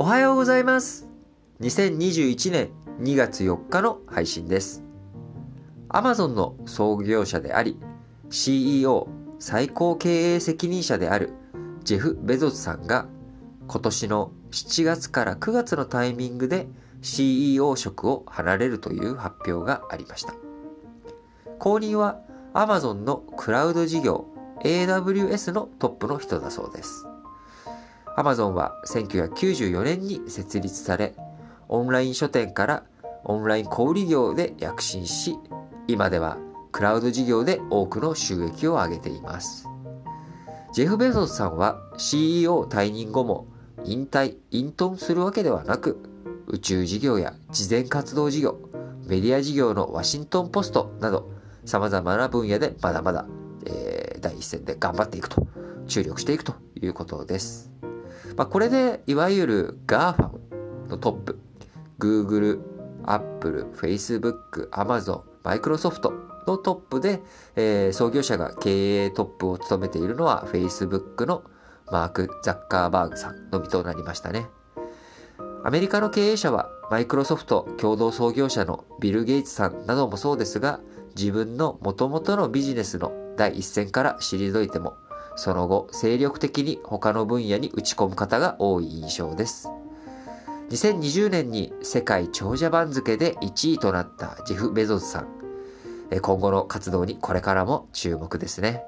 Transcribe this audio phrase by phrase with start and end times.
[0.00, 1.08] おはようございます。
[1.60, 2.70] 2021年
[3.00, 4.84] 2月4日の配信です。
[5.88, 7.76] Amazon の創業者であり、
[8.30, 9.08] CEO
[9.40, 11.32] 最高経営責任者である
[11.82, 13.08] ジェフ・ベゾスさんが
[13.66, 16.68] 今年の7月から9月のタイミングで
[17.02, 20.32] CEO 職を離れるという発表がありました。
[21.58, 22.20] 後任は
[22.54, 24.26] Amazon のクラウド事業
[24.62, 27.08] AWS のトップの人だそうです。
[28.18, 31.14] Amazon は1994年に設立され、
[31.68, 32.82] オンライン書店から
[33.22, 35.36] オンライン小売業で躍進し、
[35.86, 36.36] 今では
[36.72, 39.68] クラウド事業で多くの収益を上げています。
[40.72, 43.46] ジェフ・ベゾスさんは CEO 退任後も
[43.84, 45.98] 引退、隠遁するわけではなく、
[46.48, 48.58] 宇宙事業や慈善活動事業、
[49.06, 51.30] メディア事業のワシントンポストなど、
[51.64, 53.26] 様々な分野でまだまだ、
[53.66, 55.46] えー第一線で頑張っていくと、
[55.86, 57.77] 注力していくということです。
[58.38, 60.30] まあ、これで、いわゆる GAFA
[60.88, 61.40] のトップ、
[61.98, 62.60] Google、
[63.04, 66.08] Apple、Facebook、Amazon、Microsoft
[66.46, 67.20] のトップで、
[67.56, 71.42] えー創業者が経営トップを務めているのは Facebook の
[71.90, 74.46] マーク・ザッカーバーグさんのみとなりましたね。
[75.64, 80.78] アメリカの経営者はマイクロソフト共同創業者のビル・ゲイツさんなどもそうですが、
[81.16, 84.94] 自分の元々のビジネスの第一線から退いても、
[85.38, 89.68] その後精力的に他の分野に打ち込む方が多い印象です。
[90.70, 95.28] 2020年に世界長者番付で1位となったジェフ・ベゾスさん。
[96.10, 98.82] え今後の活動にこれからも注目ですね。